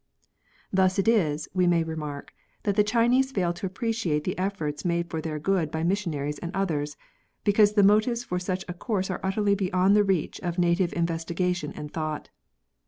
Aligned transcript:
Thus 0.73 0.97
it 0.97 1.07
is, 1.07 1.47
we 1.53 1.67
may 1.67 1.83
remark, 1.83 2.33
that 2.63 2.75
the 2.75 2.83
Chinese 2.83 3.31
fail 3.31 3.53
to 3.53 3.67
appreciate 3.67 4.23
the 4.23 4.35
efforts 4.35 4.83
made 4.83 5.11
for 5.11 5.21
their 5.21 5.37
good 5.37 5.69
by 5.69 5.83
missionaries 5.83 6.39
and 6.39 6.49
others, 6.55 6.97
because 7.43 7.73
the 7.73 7.83
motives 7.83 8.23
for 8.23 8.39
such 8.39 8.65
a 8.67 8.73
course 8.73 9.11
are 9.11 9.19
utterly 9.21 9.53
beyond 9.53 9.95
the 9.95 10.03
reach 10.03 10.39
of 10.39 10.57
native 10.57 10.91
investigation 10.93 11.71
and 11.73 11.93
thought. 11.93 12.31